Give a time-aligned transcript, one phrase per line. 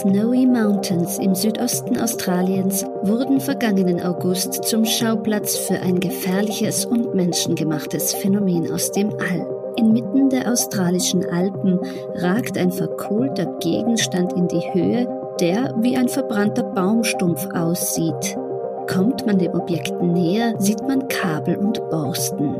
[0.00, 8.12] Snowy Mountains im Südosten Australiens wurden vergangenen August zum Schauplatz für ein gefährliches und menschengemachtes
[8.12, 9.46] Phänomen aus dem All.
[9.78, 11.80] Inmitten der australischen Alpen
[12.16, 15.08] ragt ein verkohlter Gegenstand in die Höhe,
[15.40, 18.36] der wie ein verbrannter Baumstumpf aussieht.
[18.92, 22.54] Kommt man dem Objekt näher, sieht man Kabel und Borsten.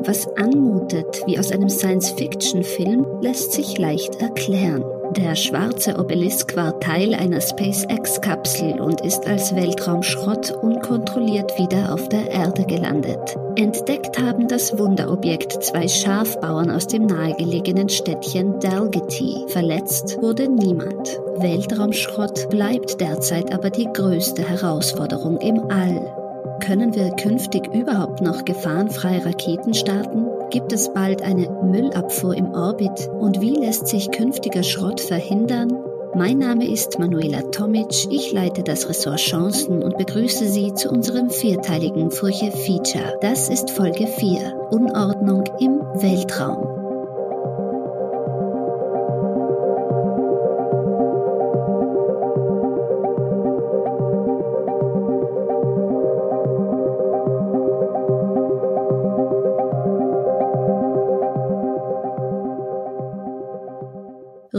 [0.00, 4.84] Was anmutet wie aus einem Science-Fiction-Film, lässt sich leicht erklären.
[5.16, 12.30] Der schwarze Obelisk war Teil einer SpaceX-Kapsel und ist als Weltraumschrott unkontrolliert wieder auf der
[12.30, 13.36] Erde gelandet.
[13.56, 19.46] Entdeckt haben das Wunderobjekt zwei Schafbauern aus dem nahegelegenen Städtchen Dalgety.
[19.48, 21.18] Verletzt wurde niemand.
[21.38, 26.58] Weltraumschrott bleibt derzeit aber die größte Herausforderung im All.
[26.60, 30.26] Können wir künftig überhaupt noch gefahrenfrei Raketen starten?
[30.50, 33.08] Gibt es bald eine Müllabfuhr im Orbit?
[33.18, 35.76] Und wie lässt sich künftiger Schrott verhindern?
[36.14, 41.28] Mein Name ist Manuela Tomic, ich leite das Ressort Chancen und begrüße Sie zu unserem
[41.28, 43.18] vierteiligen Furche Feature.
[43.20, 46.77] Das ist Folge 4, Unordnung im Weltraum.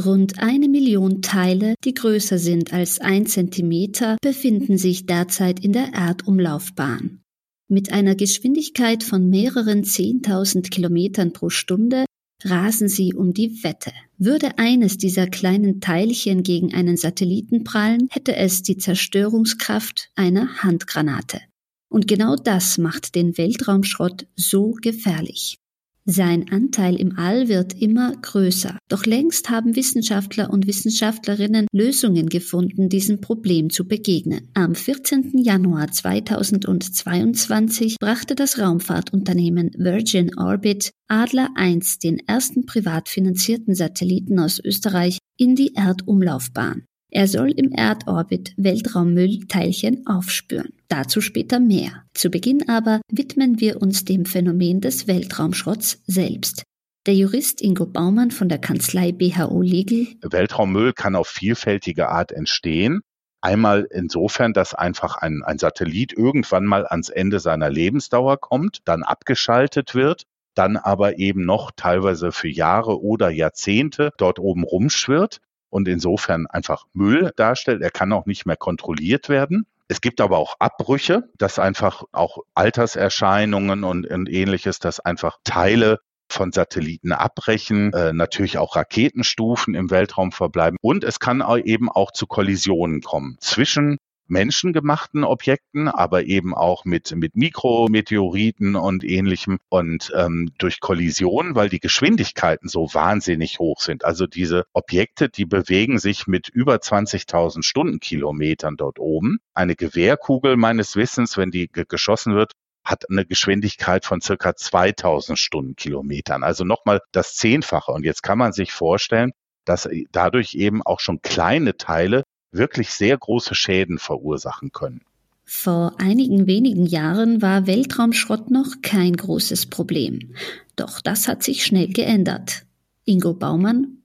[0.06, 5.94] Rund eine Million Teile, die größer sind als ein Zentimeter, befinden sich derzeit in der
[5.94, 7.22] Erdumlaufbahn.
[7.68, 12.06] Mit einer Geschwindigkeit von mehreren Zehntausend Kilometern pro Stunde
[12.44, 13.92] rasen sie um die Wette.
[14.18, 21.42] Würde eines dieser kleinen Teilchen gegen einen Satelliten prallen, hätte es die Zerstörungskraft einer Handgranate.
[21.90, 25.58] Und genau das macht den Weltraumschrott so gefährlich.
[26.06, 28.78] Sein Anteil im All wird immer größer.
[28.88, 34.50] Doch längst haben Wissenschaftler und Wissenschaftlerinnen Lösungen gefunden, diesem Problem zu begegnen.
[34.54, 35.38] Am 14.
[35.38, 44.60] Januar 2022 brachte das Raumfahrtunternehmen Virgin Orbit Adler 1 den ersten privat finanzierten Satelliten aus
[44.64, 46.86] Österreich in die Erdumlaufbahn.
[47.12, 50.74] Er soll im Erdorbit Weltraummüllteilchen aufspüren.
[50.90, 52.04] Dazu später mehr.
[52.14, 56.64] Zu Beginn aber widmen wir uns dem Phänomen des Weltraumschrotts selbst.
[57.08, 60.08] Der Jurist Ingo Baumann von der Kanzlei BHO Legal.
[60.22, 63.02] Weltraummüll kann auf vielfältige Art entstehen.
[63.42, 69.02] Einmal insofern, dass einfach ein, ein Satellit irgendwann mal ans Ende seiner Lebensdauer kommt, dann
[69.02, 70.26] abgeschaltet wird
[70.56, 76.86] dann aber eben noch teilweise für Jahre oder Jahrzehnte dort oben rumschwirrt und insofern einfach
[76.94, 77.82] Müll darstellt.
[77.82, 79.66] Er kann auch nicht mehr kontrolliert werden.
[79.88, 86.00] Es gibt aber auch Abbrüche, dass einfach auch Alterserscheinungen und, und ähnliches, dass einfach Teile
[86.32, 92.12] von Satelliten abbrechen, äh, natürlich auch Raketenstufen im Weltraum verbleiben und es kann eben auch
[92.12, 93.98] zu Kollisionen kommen zwischen
[94.30, 101.70] menschengemachten Objekten, aber eben auch mit, mit Mikrometeoriten und ähnlichem und ähm, durch Kollision, weil
[101.70, 104.06] die Geschwindigkeiten so wahnsinnig hoch sind.
[104.06, 109.40] Also diese Objekte, die bewegen sich mit über 20.000 Stundenkilometern dort oben.
[109.54, 112.54] Eine Gewehrkugel meines Wissens, wenn die geschossen wird,
[112.84, 117.92] hat eine Geschwindigkeit von circa 2000 Stundenkilometern, also nochmal das Zehnfache.
[117.92, 119.32] Und jetzt kann man sich vorstellen,
[119.66, 125.02] dass dadurch eben auch schon kleine Teile wirklich sehr große Schäden verursachen können.
[125.46, 130.36] Vor einigen wenigen Jahren war Weltraumschrott noch kein großes Problem.
[130.76, 132.66] Doch das hat sich schnell geändert.
[133.06, 133.99] Ingo Baumann.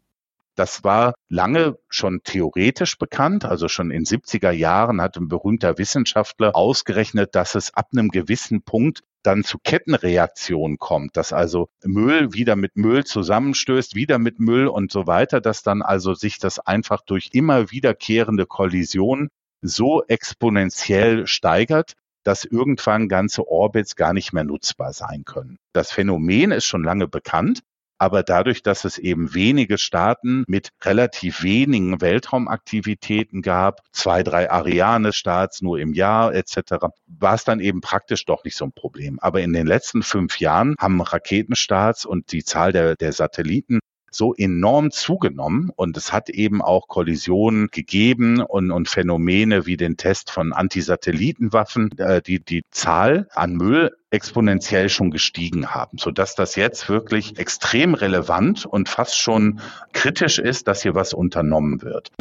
[0.57, 3.45] Das war lange schon theoretisch bekannt.
[3.45, 8.63] Also schon in 70er Jahren hat ein berühmter Wissenschaftler ausgerechnet, dass es ab einem gewissen
[8.63, 14.69] Punkt dann zu Kettenreaktionen kommt, dass also Müll wieder mit Müll zusammenstößt, wieder mit Müll
[14.69, 19.29] und so weiter, dass dann also sich das einfach durch immer wiederkehrende Kollisionen
[19.63, 25.59] so exponentiell steigert, dass irgendwann ganze Orbits gar nicht mehr nutzbar sein können.
[25.73, 27.61] Das Phänomen ist schon lange bekannt,
[28.05, 35.63] aber dadurch, dass es eben wenige Staaten mit relativ wenigen Weltraumaktivitäten gab, zwei, drei Ariane-Starts
[35.63, 39.19] nur im Jahr etc., war es dann eben praktisch doch nicht so ein Problem.
[39.21, 43.81] Aber in den letzten fünf Jahren haben Raketenstarts und die Zahl der, der Satelliten
[44.15, 49.97] so enorm zugenommen und es hat eben auch Kollisionen gegeben und, und Phänomene wie den
[49.97, 56.55] Test von Antisatellitenwaffen, äh, die die Zahl an Müll exponentiell schon gestiegen haben, sodass das
[56.55, 59.61] jetzt wirklich extrem relevant und fast schon
[59.93, 62.13] kritisch ist, dass hier was unternommen wird.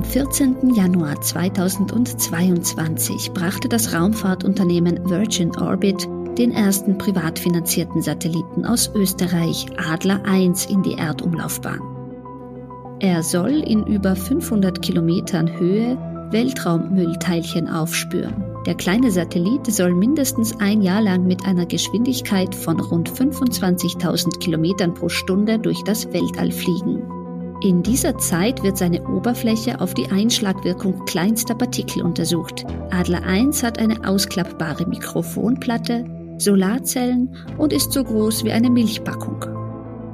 [0.00, 0.74] 14.
[0.74, 6.08] Januar 2022 brachte das Raumfahrtunternehmen Virgin Orbit
[6.38, 11.80] den ersten privat finanzierten Satelliten aus Österreich, Adler 1, in die Erdumlaufbahn.
[13.00, 15.98] Er soll in über 500 Kilometern Höhe
[16.30, 18.44] Weltraummüllteilchen aufspüren.
[18.64, 24.94] Der kleine Satellit soll mindestens ein Jahr lang mit einer Geschwindigkeit von rund 25.000 Kilometern
[24.94, 27.21] pro Stunde durch das Weltall fliegen.
[27.64, 32.64] In dieser Zeit wird seine Oberfläche auf die Einschlagwirkung kleinster Partikel untersucht.
[32.90, 36.04] Adler 1 hat eine ausklappbare Mikrofonplatte,
[36.38, 39.44] Solarzellen und ist so groß wie eine Milchpackung.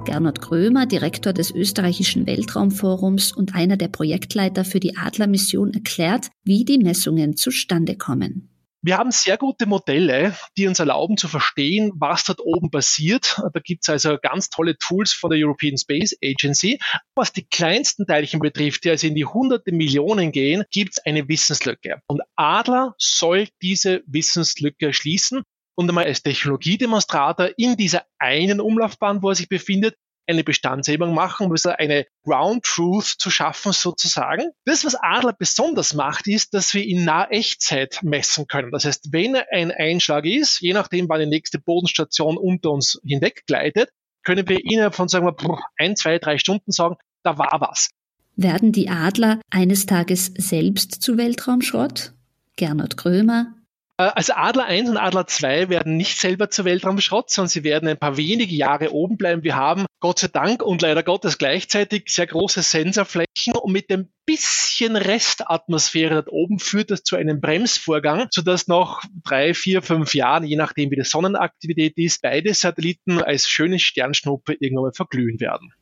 [0.05, 6.67] Gernot Grömer, Direktor des österreichischen Weltraumforums und einer der Projektleiter für die Adler-Mission, erklärt, wie
[6.67, 8.51] die Messungen zustande kommen.
[8.81, 13.41] Wir haben sehr gute Modelle, die uns erlauben zu verstehen, was dort oben passiert.
[13.53, 16.79] Da gibt es also ganz tolle Tools von der European Space Agency.
[17.17, 21.29] Was die kleinsten Teilchen betrifft, die also in die hunderte Millionen gehen, gibt es eine
[21.29, 22.03] Wissenslücke.
[22.07, 25.43] Und Adler soll diese Wissenslücke schließen
[25.75, 29.97] und einmal als Technologiedemonstrator in dieser einen Umlaufbahn, wo er sich befindet,
[30.29, 34.51] eine Bestandshebung machen, um eine Ground Truth zu schaffen sozusagen.
[34.65, 38.71] Das, was Adler besonders macht, ist, dass wir in naher Echtzeit messen können.
[38.71, 43.45] Das heißt, wenn ein Einschlag ist, je nachdem, wann die nächste Bodenstation unter uns hinweg
[43.47, 43.91] gleitet,
[44.23, 47.91] können wir innerhalb von, sagen wir, ein, zwei, drei Stunden sagen, da war was.
[48.37, 52.13] Werden die Adler eines Tages selbst zu Weltraumschrott?
[52.57, 53.55] Gernot Krömer,
[53.99, 57.99] also Adler 1 und Adler 2 werden nicht selber zur Weltraumschrott, sondern sie werden ein
[57.99, 59.43] paar wenige Jahre oben bleiben.
[59.43, 64.09] Wir haben Gott sei Dank und leider Gottes gleichzeitig sehr große Sensorflächen und mit dem
[64.25, 70.45] bisschen Restatmosphäre dort oben führt das zu einem Bremsvorgang, sodass nach drei, vier, fünf Jahren,
[70.45, 75.73] je nachdem wie die Sonnenaktivität ist, beide Satelliten als schöne Sternschnuppe irgendwann mal verglühen werden.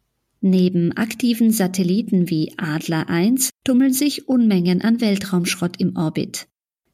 [0.41, 6.47] Neben aktiven Satelliten wie Adler 1 tummeln sich Unmengen an Weltraumschrott im Orbit.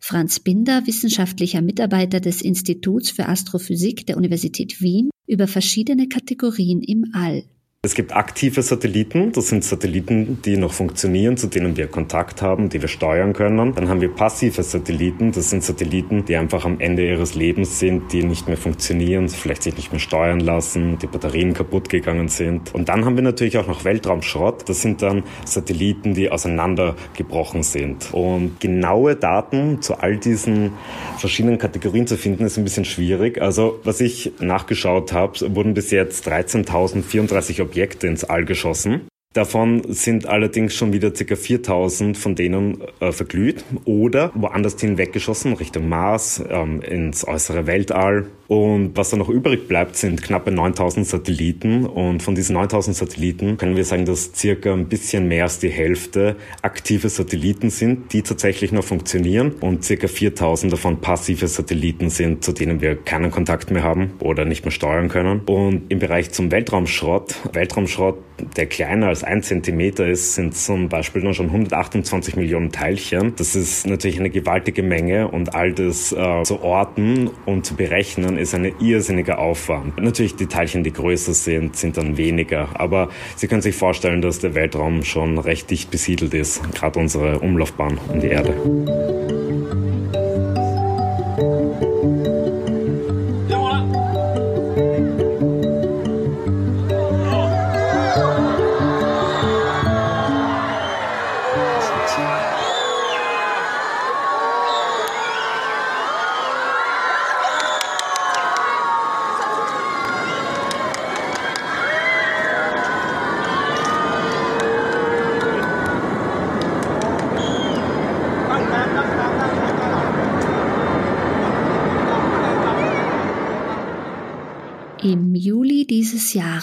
[0.04, 7.12] Franz Binder, wissenschaftlicher Mitarbeiter des Instituts für Astrophysik der Universität Wien, über verschiedene Kategorien im
[7.14, 7.44] All.
[7.84, 12.68] Es gibt aktive Satelliten, das sind Satelliten, die noch funktionieren, zu denen wir Kontakt haben,
[12.68, 13.74] die wir steuern können.
[13.74, 18.12] Dann haben wir passive Satelliten, das sind Satelliten, die einfach am Ende ihres Lebens sind,
[18.12, 22.72] die nicht mehr funktionieren, vielleicht sich nicht mehr steuern lassen, die Batterien kaputt gegangen sind.
[22.72, 28.14] Und dann haben wir natürlich auch noch Weltraumschrott, das sind dann Satelliten, die auseinandergebrochen sind.
[28.14, 30.70] Und genaue Daten zu all diesen
[31.18, 33.42] verschiedenen Kategorien zu finden, ist ein bisschen schwierig.
[33.42, 39.08] Also was ich nachgeschaut habe, wurden bis jetzt 13.034 Objekte ins All geschossen.
[39.32, 41.36] Davon sind allerdings schon wieder ca.
[41.36, 48.26] 4000 von denen äh, verglüht oder woanders hin weggeschossen, Richtung Mars, ähm, ins äußere Weltall.
[48.48, 51.86] Und was dann noch übrig bleibt, sind knappe 9000 Satelliten.
[51.86, 55.70] Und von diesen 9000 Satelliten können wir sagen, dass circa ein bisschen mehr als die
[55.70, 59.52] Hälfte aktive Satelliten sind, die tatsächlich noch funktionieren.
[59.60, 64.44] Und circa 4000 davon passive Satelliten sind, zu denen wir keinen Kontakt mehr haben oder
[64.44, 65.40] nicht mehr steuern können.
[65.46, 68.18] Und im Bereich zum Weltraumschrott, Weltraumschrott,
[68.56, 73.34] der kleiner als ein Zentimeter ist, sind zum Beispiel dann schon 128 Millionen Teilchen.
[73.36, 78.38] Das ist natürlich eine gewaltige Menge und all das äh, zu orten und zu berechnen
[78.38, 80.00] ist ein irrsinniger Aufwand.
[80.00, 82.68] Natürlich die Teilchen, die größer sind, sind dann weniger.
[82.74, 87.40] Aber Sie können sich vorstellen, dass der Weltraum schon recht dicht besiedelt ist, gerade unsere
[87.40, 89.41] Umlaufbahn um die Erde.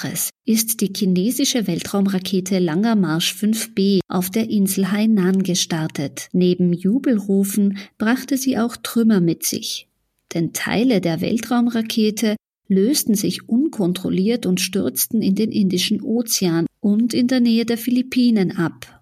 [0.03, 6.29] Jahres ist die chinesische Weltraumrakete Langer Marsch 5B auf der Insel Hainan gestartet.
[6.31, 9.87] Neben Jubelrufen brachte sie auch Trümmer mit sich.
[10.33, 12.35] Denn Teile der Weltraumrakete
[12.67, 18.55] lösten sich unkontrolliert und stürzten in den Indischen Ozean und in der Nähe der Philippinen
[18.55, 19.01] ab.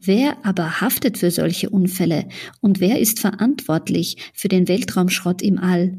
[0.00, 2.28] Wer aber haftet für solche Unfälle
[2.60, 5.98] und wer ist verantwortlich für den Weltraumschrott im All?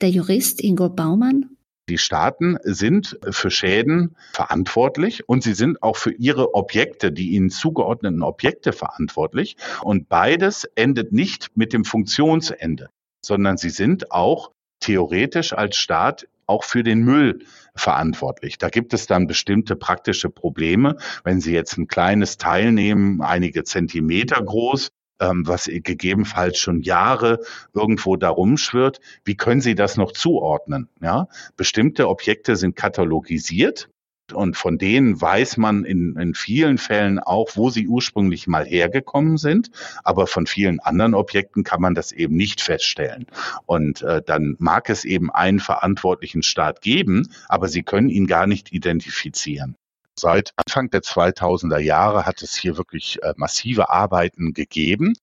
[0.00, 1.55] Der Jurist Ingo Baumann
[1.88, 7.50] die Staaten sind für Schäden verantwortlich und sie sind auch für ihre Objekte, die ihnen
[7.50, 9.56] zugeordneten Objekte verantwortlich.
[9.82, 12.88] Und beides endet nicht mit dem Funktionsende,
[13.24, 14.50] sondern sie sind auch
[14.80, 18.58] theoretisch als Staat auch für den Müll verantwortlich.
[18.58, 20.96] Da gibt es dann bestimmte praktische Probleme.
[21.24, 27.40] Wenn Sie jetzt ein kleines Teil nehmen, einige Zentimeter groß, ähm, was gegebenenfalls schon Jahre
[27.72, 30.88] irgendwo da rumschwirrt, wie können Sie das noch zuordnen?
[31.00, 33.88] Ja, bestimmte Objekte sind katalogisiert
[34.32, 39.36] und von denen weiß man in, in vielen Fällen auch, wo sie ursprünglich mal hergekommen
[39.36, 39.70] sind.
[40.02, 43.26] Aber von vielen anderen Objekten kann man das eben nicht feststellen.
[43.66, 48.46] Und äh, dann mag es eben einen verantwortlichen Staat geben, aber sie können ihn gar
[48.46, 49.76] nicht identifizieren.
[50.18, 55.14] Seit Anfang der 2000er Jahre hat es hier wirklich äh, massive Arbeiten gegeben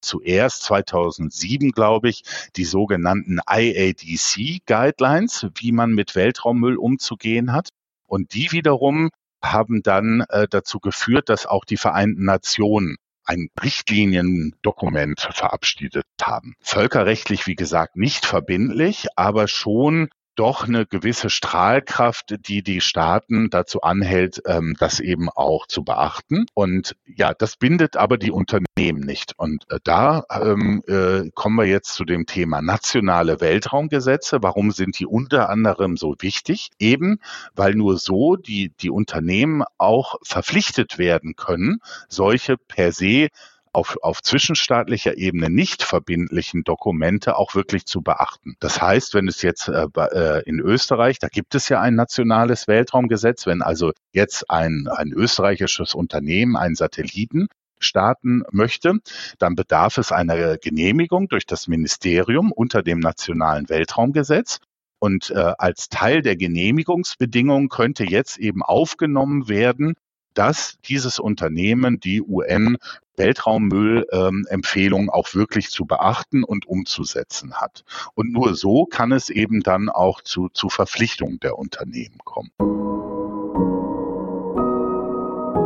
[0.00, 2.22] zuerst 2007, glaube ich,
[2.56, 7.70] die sogenannten IADC Guidelines, wie man mit Weltraummüll umzugehen hat.
[8.06, 9.10] Und die wiederum
[9.42, 16.54] haben dann äh, dazu geführt, dass auch die Vereinten Nationen ein Richtliniendokument verabschiedet haben.
[16.60, 20.08] Völkerrechtlich, wie gesagt, nicht verbindlich, aber schon
[20.38, 26.46] doch eine gewisse Strahlkraft, die die Staaten dazu anhält, ähm, das eben auch zu beachten.
[26.54, 29.34] Und ja, das bindet aber die Unternehmen nicht.
[29.36, 34.38] Und äh, da ähm, äh, kommen wir jetzt zu dem Thema nationale Weltraumgesetze.
[34.40, 36.70] Warum sind die unter anderem so wichtig?
[36.78, 37.18] Eben,
[37.56, 43.28] weil nur so die, die Unternehmen auch verpflichtet werden können, solche per se
[43.72, 48.56] auf, auf zwischenstaatlicher Ebene nicht verbindlichen Dokumente auch wirklich zu beachten.
[48.60, 52.68] Das heißt, wenn es jetzt äh, äh, in Österreich, da gibt es ja ein nationales
[52.68, 57.48] Weltraumgesetz, wenn also jetzt ein, ein österreichisches Unternehmen einen Satelliten
[57.80, 58.94] starten möchte,
[59.38, 64.58] dann bedarf es einer Genehmigung durch das Ministerium unter dem nationalen Weltraumgesetz.
[65.00, 69.94] Und äh, als Teil der Genehmigungsbedingungen könnte jetzt eben aufgenommen werden,
[70.34, 72.78] dass dieses Unternehmen die UN
[73.18, 77.84] Weltraummüllempfehlung ähm, auch wirklich zu beachten und umzusetzen hat.
[78.14, 82.50] Und nur so kann es eben dann auch zu, zu Verpflichtungen der Unternehmen kommen.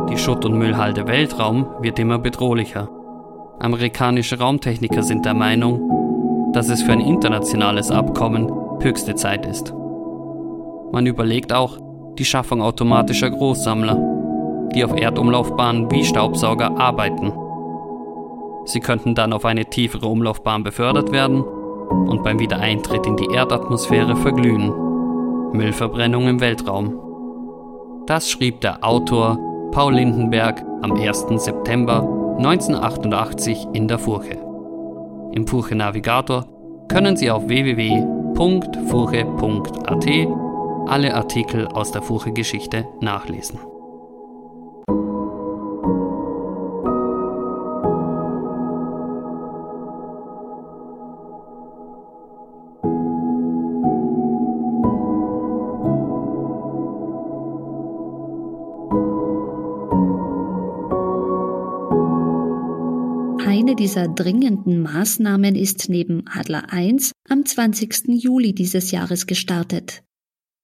[0.09, 2.89] Die Schutt- und Müllhalde Weltraum wird immer bedrohlicher.
[3.59, 9.73] Amerikanische Raumtechniker sind der Meinung, dass es für ein internationales Abkommen höchste Zeit ist.
[10.91, 11.79] Man überlegt auch
[12.17, 17.33] die Schaffung automatischer Großsammler, die auf Erdumlaufbahnen wie Staubsauger arbeiten
[18.65, 24.15] Sie könnten dann auf eine tiefere Umlaufbahn befördert werden und beim Wiedereintritt in die Erdatmosphäre
[24.15, 24.73] verglühen.
[25.53, 26.99] Müllverbrennung im Weltraum.
[28.07, 29.37] Das schrieb der Autor
[29.71, 31.25] Paul Lindenberg am 1.
[31.43, 32.01] September
[32.37, 34.37] 1988 in der Furche.
[35.33, 36.45] Im Furche Navigator
[36.87, 38.37] können Sie auf www.furche.at
[40.87, 43.59] alle Artikel aus der Furche Geschichte nachlesen.
[63.93, 68.07] Dieser dringenden Maßnahmen ist neben Adler 1 am 20.
[68.07, 70.01] Juli dieses Jahres gestartet.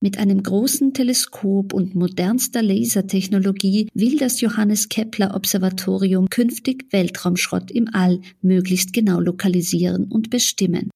[0.02, 7.88] Mit einem großen Teleskop und modernster Lasertechnologie will das Johannes Kepler Observatorium künftig Weltraumschrott im
[7.94, 10.90] All möglichst genau lokalisieren und bestimmen.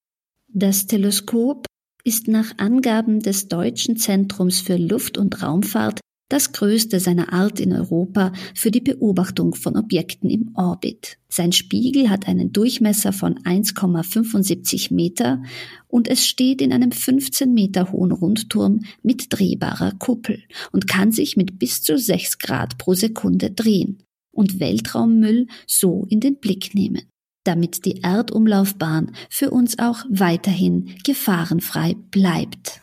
[0.52, 1.66] Das Teleskop
[2.02, 7.72] ist nach Angaben des Deutschen Zentrums für Luft- und Raumfahrt das größte seiner Art in
[7.72, 11.18] Europa für die Beobachtung von Objekten im Orbit.
[11.28, 15.42] Sein Spiegel hat einen Durchmesser von 1,75 Meter
[15.88, 21.36] und es steht in einem 15 Meter hohen Rundturm mit drehbarer Kuppel und kann sich
[21.36, 24.02] mit bis zu 6 Grad pro Sekunde drehen
[24.32, 27.02] und Weltraummüll so in den Blick nehmen
[27.44, 32.80] damit die Erdumlaufbahn für uns auch weiterhin gefahrenfrei bleibt.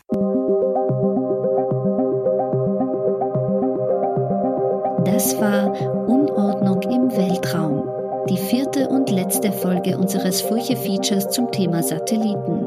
[5.22, 5.72] Das war
[6.08, 7.88] Unordnung im Weltraum,
[8.28, 12.66] die vierte und letzte Folge unseres Furche-Features zum Thema Satelliten.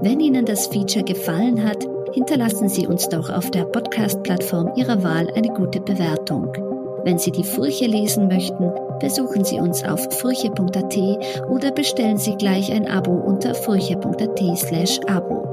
[0.00, 5.28] Wenn Ihnen das Feature gefallen hat, hinterlassen Sie uns doch auf der Podcast-Plattform Ihrer Wahl
[5.36, 6.52] eine gute Bewertung.
[7.04, 10.98] Wenn Sie die Furche lesen möchten, besuchen Sie uns auf furche.at
[11.48, 15.44] oder bestellen Sie gleich ein Abo unter furche.at slash Abo.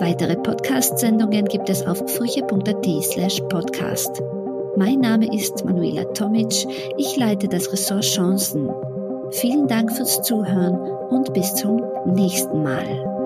[0.00, 4.20] Weitere Podcast-Sendungen gibt es auf furche.at slash podcast.
[4.78, 6.52] Mein Name ist Manuela Tomic.
[6.98, 8.70] Ich leite das Ressort Chancen.
[9.32, 10.76] Vielen Dank fürs Zuhören
[11.10, 13.17] und bis zum nächsten Mal.